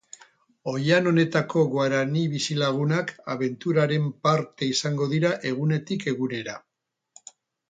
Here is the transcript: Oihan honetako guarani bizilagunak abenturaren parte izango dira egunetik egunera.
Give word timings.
Oihan 0.69 1.09
honetako 1.09 1.65
guarani 1.73 2.23
bizilagunak 2.35 3.13
abenturaren 3.35 4.09
parte 4.29 4.71
izango 4.73 5.11
dira 5.13 5.33
egunetik 5.53 6.09
egunera. 6.15 6.59